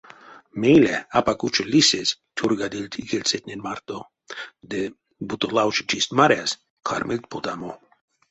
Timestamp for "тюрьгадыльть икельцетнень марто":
2.37-3.97